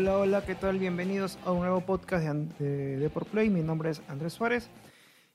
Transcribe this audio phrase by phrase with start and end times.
[0.00, 0.78] Hola, hola, ¿qué tal?
[0.78, 3.50] Bienvenidos a un nuevo podcast de, de, Play.
[3.50, 4.70] Mi nombre es Andrés Suárez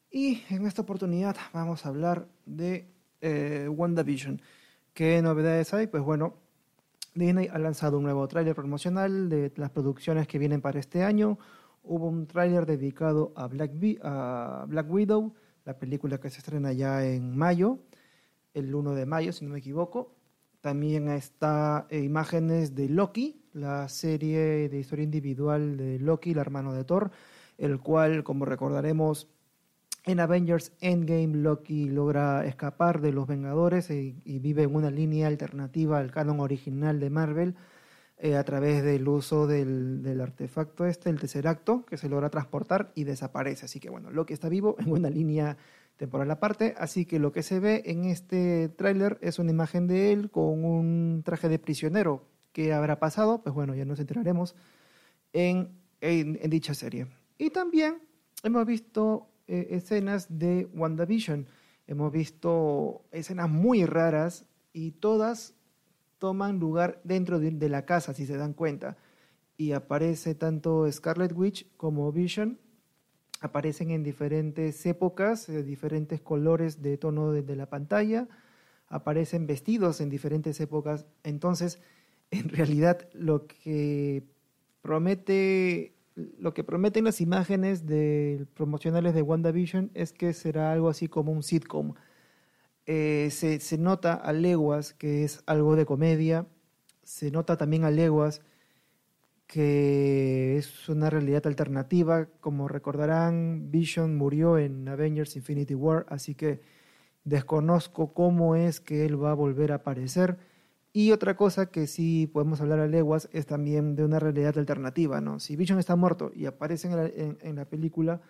[0.10, 2.88] y en esta oportunidad vamos a hablar de
[3.20, 4.42] eh, WandaVision.
[4.94, 5.88] ¿Qué novedades hay?
[5.88, 6.36] Pues bueno,
[7.14, 11.38] Disney ha lanzado un nuevo tráiler promocional de las producciones que vienen para este año.
[11.84, 13.72] Hubo un tráiler dedicado a Black,
[14.02, 15.34] a Black Widow,
[15.66, 17.80] la película que se estrena ya en mayo,
[18.54, 20.16] el 1 de mayo, si no me equivoco.
[20.62, 26.74] También está eh, imágenes de Loki, la serie de historia individual de Loki, el hermano
[26.74, 27.12] de Thor,
[27.58, 29.28] el cual, como recordaremos,
[30.06, 35.98] en Avengers Endgame Loki logra escapar de los Vengadores y, vive en una línea alternativa
[35.98, 37.56] al canon original de Marvel
[38.18, 42.92] eh, a través del uso del, artefacto este, el tercer acto, que se logra transportar
[42.96, 43.66] y desaparece.
[43.66, 45.58] Así que bueno, Loki está vivo en una línea
[45.96, 50.12] temporal aparte, así que lo que se ve en este tráiler es una imagen de
[50.12, 52.33] él con un traje de prisionero.
[52.54, 53.42] ¿Qué habrá pasado?
[53.42, 54.56] Pues bueno, ya nos enteraremos
[55.34, 57.08] en, en, dicha serie.
[57.38, 58.02] Y también
[58.44, 61.48] hemos visto eh, escenas de WandaVision.
[61.86, 65.56] Hemos visto escenas muy raras y todas
[66.20, 68.96] toman lugar dentro de, de la casa, si se dan cuenta.
[69.58, 72.60] Y aparece tanto Scarlet Witch como Vision
[73.44, 78.30] aparecen en diferentes épocas, eh, diferentes colores de tono de, la pantalla,
[78.88, 81.06] aparecen vestidos en diferentes épocas.
[81.24, 81.82] Entonces,
[82.40, 84.24] en realidad, lo que
[84.82, 91.08] promete, lo que prometen las imágenes de, promocionales de WandaVision es que será algo así
[91.08, 91.94] como un sitcom.
[92.86, 96.48] Eh, se, se nota a leguas que es algo de comedia,
[97.04, 98.42] se nota también a leguas
[99.48, 102.28] que es una realidad alternativa.
[102.40, 106.62] Como recordarán, Vision murió en Avengers Infinity War, así que
[107.24, 110.38] desconozco cómo es que él va a volver a aparecer.
[110.96, 115.22] Y otra cosa que sí podemos hablar a leguas es también de una realidad alternativa,
[115.22, 115.40] ¿no?
[115.40, 118.22] Si Vision está muerto y aparece en la, película,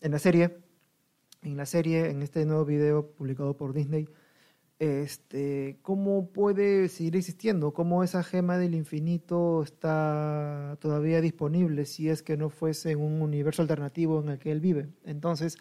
[0.00, 0.58] en la serie,
[1.42, 4.08] en la serie, en este nuevo video publicado por Disney,
[4.78, 12.22] este, cómo puede seguir existiendo, cómo esa gema del infinito está todavía disponible si es
[12.22, 14.88] que no fuese un universo alternativo en el que él vive.
[15.04, 15.58] Entonces,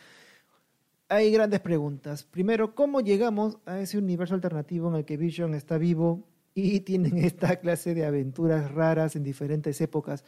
[1.09, 2.23] hay grandes preguntas.
[2.23, 7.17] Primero, ¿cómo llegamos a ese universo alternativo en el que Vision está vivo y tienen
[7.17, 10.23] esta clase de aventuras raras en diferentes épocas?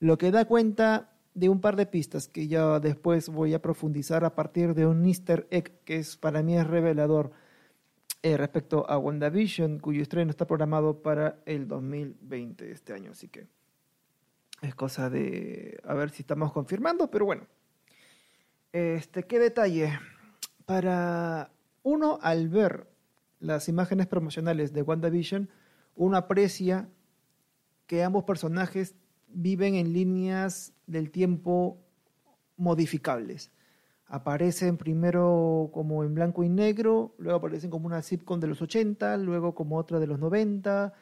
[0.00, 4.24] Lo que da cuenta de un par de pistas que ya después voy a profundizar
[4.24, 7.32] a partir de un easter egg que es para mí es revelador
[8.22, 13.10] eh, respecto a WandaVision, cuyo estreno está programado para el 2020 este año.
[13.10, 13.48] Así que
[14.62, 17.46] es cosa de a ver si estamos confirmando, pero bueno.
[18.74, 20.00] Este, ¿Qué detalle?
[20.66, 21.52] Para
[21.84, 22.88] uno, al ver
[23.38, 25.48] las imágenes promocionales de WandaVision,
[25.94, 26.88] uno aprecia
[27.86, 28.96] que ambos personajes
[29.28, 31.78] viven en líneas del tiempo
[32.56, 33.52] modificables
[34.06, 39.16] aparecen primero como en blanco y negro, luego aparecen como una sitcom de los 80,
[39.18, 40.92] luego como otra de los 90,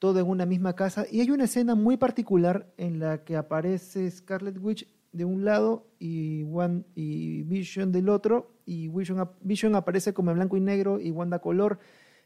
[0.00, 1.06] todo en una misma casa.
[1.10, 5.86] Y hay una escena muy particular en la que aparece Scarlet Witch de un lado
[5.98, 11.00] y, One, y Vision del otro, y Vision, Vision aparece como en blanco y negro
[11.00, 11.78] y Wanda color.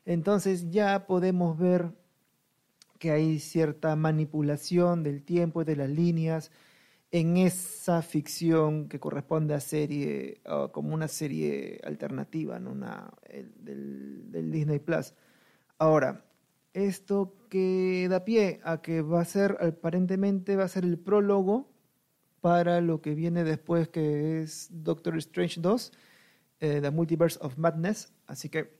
[0.04, 1.92] Entonces ya podemos ver
[2.98, 6.50] que hay cierta manipulación del tiempo y de las líneas
[7.10, 10.40] en esa ficción que corresponde a serie,
[10.72, 12.70] como una serie alternativa, ¿no?
[12.72, 13.10] una,
[13.56, 15.14] del, Disney Plus.
[15.78, 16.25] Ahora,
[16.72, 21.69] esto que da pie a que va a ser, aparentemente va a ser el prólogo
[22.40, 25.92] para lo que viene después, que es Doctor Strange 2,
[26.60, 28.12] eh, The Multiverse of Madness.
[28.26, 28.78] Así que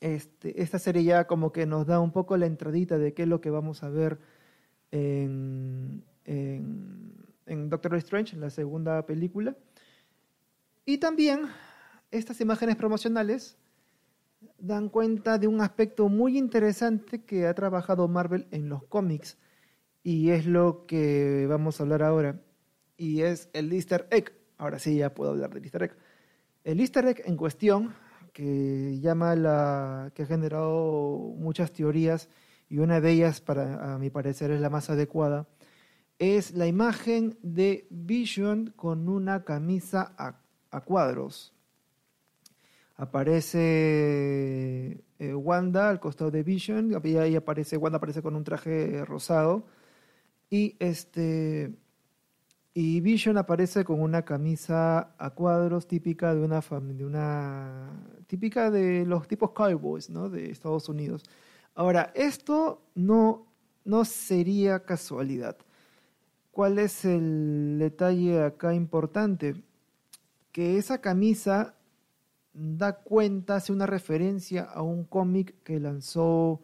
[0.00, 3.28] este, esta serie ya como que nos da un poco la entradita de qué es
[3.28, 4.18] lo que vamos a ver
[4.90, 6.04] en
[7.48, 9.56] en Doctor Strange, la segunda película.
[10.84, 11.42] Y también
[12.10, 13.56] estas imágenes promocionales
[14.58, 19.36] dan cuenta de un aspecto muy interesante que ha trabajado Marvel en los cómics
[20.02, 22.40] y es lo que vamos a hablar ahora
[22.98, 24.34] y es el Easter egg.
[24.58, 25.96] Ahora sí ya puedo hablar del Easter egg.
[26.64, 27.94] El Easter egg en cuestión
[28.34, 32.28] que llama la que ha generado muchas teorías
[32.68, 35.46] y una de ellas para a mi parecer es la más adecuada
[36.18, 41.54] es la imagen de Vision con una camisa a, cuadros.
[42.96, 49.04] Aparece eh, Wanda al costado de Vision, y ahí aparece, Wanda aparece con un traje
[49.04, 49.66] rosado.
[50.50, 51.72] Y este
[52.74, 57.90] y Vision aparece con una camisa a cuadros típica de una familia, una
[58.26, 60.28] típica de los tipos cowboys, ¿no?
[60.28, 61.24] De Estados Unidos.
[61.74, 63.48] Ahora, esto no
[63.88, 65.56] no sería casualidad.
[66.50, 69.62] ¿Cuál es el detalle acá importante?
[70.52, 71.74] Que esa camisa
[72.52, 76.60] da cuenta, hace una referencia a un cómic que lanzó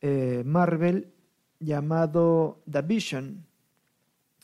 [0.00, 1.12] eh, Marvel
[1.60, 3.46] llamado The Vision.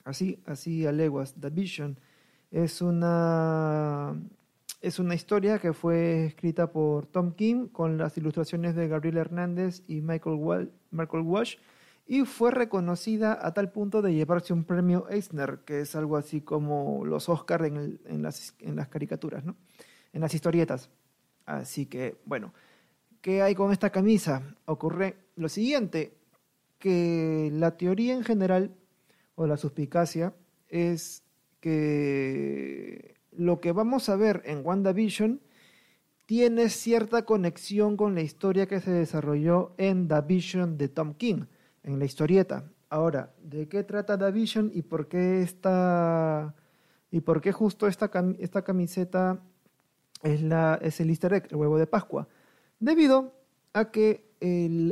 [0.07, 1.99] Así, así a leguas, The Vision.
[2.53, 4.15] Es una,
[4.81, 9.83] es una historia que fue escrita por Tom King con las ilustraciones de Gabriel Hernández
[9.89, 11.57] y Michael, Michael Walsh
[12.07, 16.41] y fue reconocida a tal punto de llevarse un premio Eisner, que es algo así
[16.41, 19.57] como los Oscars en, en, las, en las caricaturas, ¿no?
[20.13, 20.89] en las historietas.
[21.47, 22.55] Así que, bueno,
[23.21, 24.55] ¿qué hay con esta camisa?
[24.67, 26.17] Ocurre lo siguiente,
[26.79, 28.71] que la teoría en general,
[29.37, 30.35] o la suspicacia,
[30.69, 31.23] es
[31.61, 35.41] que lo que vamos a ver en WandaVision
[36.27, 41.45] tiene cierta conexión con la historia que se desarrolló en The Vision de Tom King
[41.85, 42.65] en la historieta.
[42.89, 46.55] Ahora, ¿de qué trata The Vision y por qué esta
[47.11, 48.11] y por qué justo esta,
[48.41, 49.41] esta camiseta
[50.23, 52.29] es, la, es el easter egg, el huevo de Pascua?
[52.81, 53.33] Debido
[53.73, 54.27] a que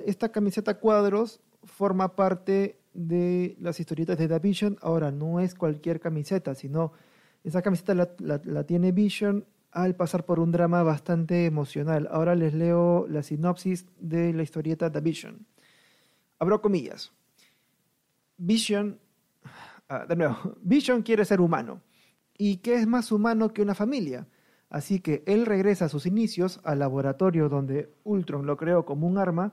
[0.06, 4.78] esta camiseta cuadros forma parte de las historietas de The Vision.
[4.80, 6.92] Ahora, no es cualquier camiseta, sino
[7.42, 12.08] esa camiseta la, la tiene Vision al pasar por un drama bastante emocional.
[12.10, 15.46] Ahora les leo la sinopsis de la historieta The Vision
[16.38, 17.12] abro comillas.
[18.36, 18.98] Vision,
[19.88, 21.80] ah, de nuevo, Vision quiere ser humano.
[22.36, 24.26] ¿Y qué es más humano que una familia?
[24.68, 29.18] Así que él regresa a sus inicios al laboratorio donde Ultron lo creó como un
[29.18, 29.52] arma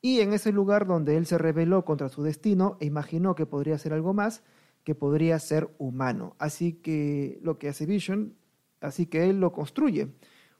[0.00, 3.78] y en ese lugar donde él se rebeló contra su destino e imaginó que podría
[3.78, 4.42] ser algo más,
[4.84, 6.36] que podría ser humano.
[6.38, 8.34] Así que lo que hace Vision,
[8.80, 10.08] así que él lo construye.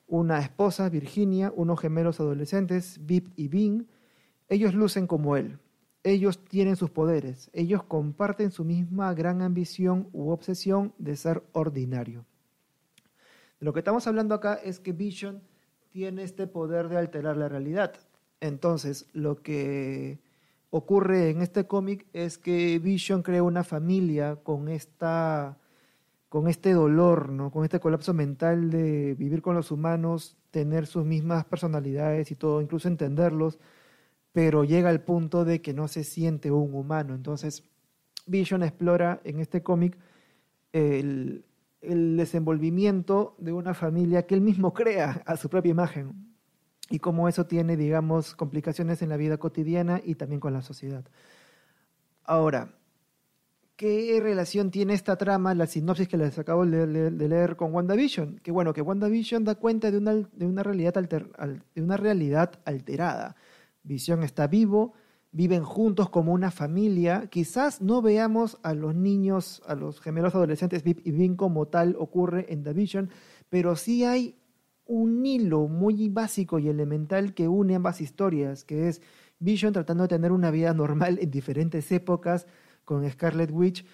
[0.06, 3.86] Una esposa, Virginia, unos gemelos adolescentes, Vip y Bing,
[4.48, 5.58] ellos lucen como Él.
[6.02, 7.50] Ellos tienen sus poderes.
[7.52, 12.24] Ellos comparten su misma gran ambición u obsesión de ser ordinario.
[13.60, 15.42] lo que estamos hablando acá es que Vision
[15.90, 17.94] tiene este poder de alterar la realidad.
[18.40, 20.20] Entonces, lo que
[20.70, 25.58] ocurre en este cómic es que Vision crea una familia con esta
[26.28, 27.50] con este dolor, ¿no?
[27.50, 32.60] con este colapso mental de vivir con los humanos, tener sus mismas personalidades y todo,
[32.60, 33.58] incluso entenderlos,
[34.32, 37.14] pero llega al punto de que no se siente un humano.
[37.14, 37.64] Entonces,
[38.26, 39.96] Vision explora en este cómic
[40.72, 41.44] el,
[41.80, 46.27] desenvolvimiento de una familia que él mismo crea a su propia imagen
[46.90, 51.04] y cómo eso tiene, digamos, complicaciones en la vida cotidiana y también con la sociedad.
[52.24, 52.74] Ahora,
[53.76, 58.38] ¿qué relación tiene esta trama, la sinopsis que les acabo de, leer con WandaVision?
[58.38, 63.36] Que bueno, que WandaVision da cuenta de una, de una, realidad, de una realidad alterada
[63.88, 64.92] Visión está vivo,
[65.32, 67.28] viven juntos como una familia.
[67.30, 71.96] Quizás no veamos a los niños, a los gemelos adolescentes Vip y Vin como tal
[71.98, 73.10] ocurre en The Vision,
[73.48, 74.36] pero sí hay
[74.88, 79.00] un hilo muy básico y elemental que une ambas historias, que es
[79.38, 82.46] Vision tratando de tener una vida normal en diferentes épocas
[82.84, 83.86] con Scarlet Witch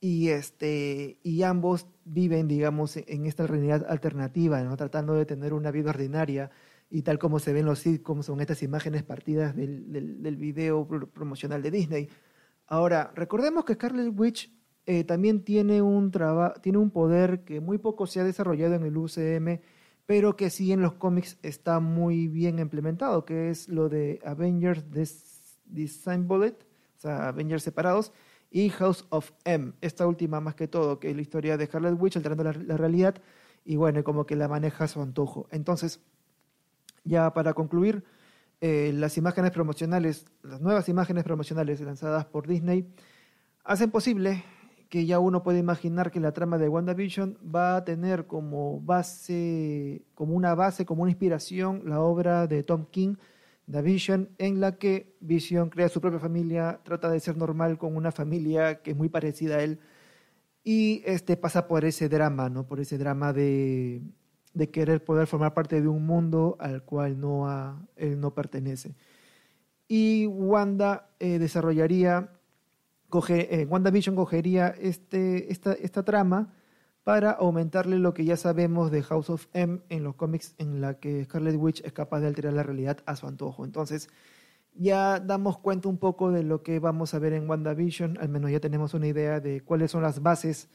[0.00, 4.76] y este y ambos viven digamos en esta realidad alternativa, ¿no?
[4.76, 6.50] tratando de tener una vida ordinaria
[6.90, 9.92] y tal como se ven los sitcoms, son estas imágenes partidas del,
[10.22, 12.08] del, video promocional de Disney.
[12.66, 14.52] Ahora, recordemos que Scarlet Witch
[14.86, 16.12] eh, también tiene un,
[16.62, 19.60] tiene un poder que muy poco se ha desarrollado en el UCM,
[20.06, 24.84] pero que sí en los cómics está muy bien implementado, que es lo de Avengers
[25.64, 26.56] Design Bullet,
[26.96, 28.12] o sea, Avengers separados,
[28.50, 32.00] y House of M, esta última más que todo, que es la historia de Scarlet
[32.00, 33.16] Witch alterando la, realidad,
[33.64, 35.48] y bueno, como que la maneja a su antojo.
[35.50, 36.00] Entonces,
[37.02, 38.04] ya para concluir,
[38.60, 42.86] eh, las imágenes promocionales, las nuevas imágenes promocionales lanzadas por Disney,
[43.64, 44.44] hacen posible
[44.94, 50.04] que ya uno puede imaginar que la trama de WandaVision va a tener como base,
[50.14, 53.16] como una base, como una inspiración, la obra de Tom King,
[53.68, 57.96] The Vision, en la que Vision crea su propia familia, trata de ser normal con
[57.96, 59.80] una familia que es muy parecida a él,
[60.62, 62.64] y este pasa por ese drama, ¿no?
[62.68, 64.00] Por ese drama de
[64.72, 68.94] querer poder formar parte de un mundo al cual no él no pertenece.
[69.88, 72.30] Y Wanda eh, desarrollaría,
[73.14, 76.52] coge, eh, WandaVision cogería este, esta, esta trama
[77.04, 80.98] para aumentarle lo que ya sabemos de House of M en los cómics en la
[80.98, 83.64] que Scarlet Witch es capaz de alterar la realidad a su antojo.
[83.64, 84.08] Entonces,
[84.74, 88.50] ya damos cuenta un poco de lo que vamos a ver en WandaVision, al menos
[88.50, 90.68] ya tenemos una idea de cuáles son las bases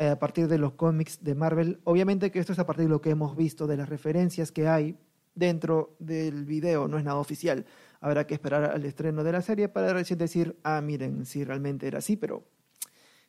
[0.00, 1.80] eh, a partir de los cómics de Marvel.
[1.84, 4.66] Obviamente que esto es a partir de lo que hemos visto, de las referencias que
[4.66, 4.98] hay
[5.36, 7.66] dentro del video, no es nada oficial.
[8.02, 11.98] Habrá que esperar al estreno de la serie para decir, ah, miren, si realmente era
[11.98, 12.44] así, pero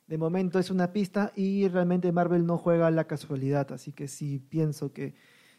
[0.07, 4.39] de momento es una pista y realmente Marvel no juega la casualidad, así que sí
[4.39, 5.13] pienso que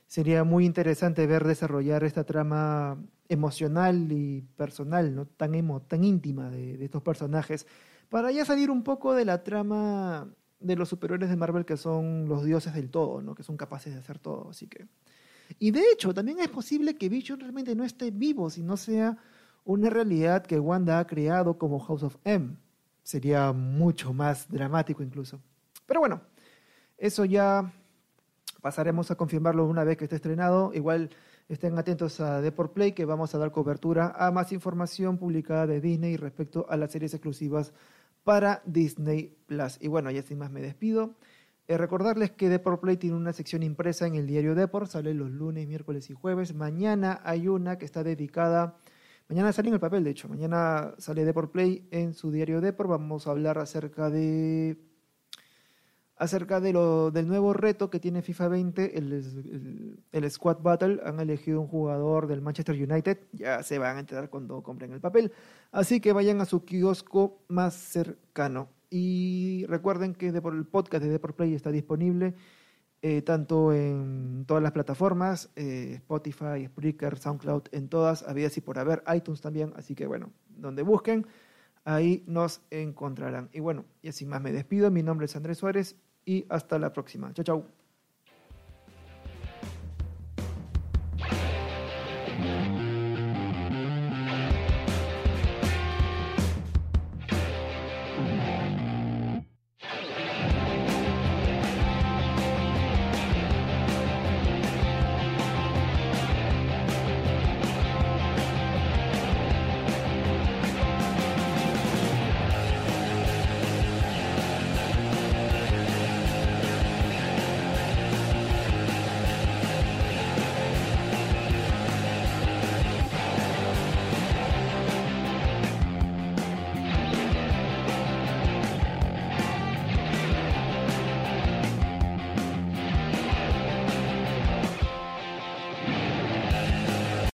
[0.09, 5.26] sería muy interesante ver desarrollar esta trama emocional y personal, ¿no?
[5.26, 7.66] tan, emo, tan íntima de, de estos personajes,
[8.11, 10.28] para ya salir un poco de la trama
[10.59, 13.37] de los superiores de Marvel que son los dioses del todo, ¿no?
[13.37, 14.50] que son capaces de hacer todo.
[14.50, 14.87] Así que.
[15.59, 19.17] Y de hecho, también es posible que Vision realmente no esté vivo, sino sea
[19.65, 22.57] una realidad que Wanda ha creado como House of M.
[23.03, 25.41] Sería mucho más dramático incluso.
[25.87, 26.23] Pero bueno,
[26.99, 27.73] eso ya
[28.61, 30.73] pasaremos a confirmarlo una vez que esté estrenado.
[30.75, 31.11] Igual
[31.49, 35.81] estén atentos a Deport Play que vamos a dar cobertura a más información publicada de
[35.81, 37.73] Disney respecto a las series exclusivas
[38.25, 39.77] para Disney Plus.
[39.81, 41.15] Y bueno, ya sin más me despido.
[41.66, 45.30] Eh, recordarles que Deport Play tiene una sección impresa en el diario Deport, sale los
[45.30, 46.54] lunes, miércoles y jueves.
[46.54, 48.76] Mañana hay una que está dedicada,
[49.28, 52.90] mañana sale en el papel de hecho, mañana sale Deport Play en su diario Deport.
[52.90, 54.78] Vamos a hablar acerca de
[56.16, 61.00] acerca de lo, del nuevo reto que tiene FIFA 20, el, el, Squad Battle.
[61.04, 65.00] Han elegido un jugador del Manchester United, ya se van a enterar cuando compren el
[65.00, 65.33] papel.
[65.73, 68.68] Así que vayan a su kiosco más cercano.
[68.97, 72.37] Y recuerden que el podcast de Deport Play está disponible
[73.03, 78.79] eh, tanto en todas las plataformas, eh, Spotify, Spreaker, SoundCloud, en todas, habidas y por
[78.79, 79.73] haber, iTunes también.
[79.75, 81.27] Así que bueno, donde busquen
[81.85, 83.51] ahí nos encontrarán.
[83.53, 84.93] Y bueno, y así más me despido.
[84.93, 87.33] Mi nombre es Andrés Suárez y hasta la próxima.
[87.35, 87.84] Chao, chao.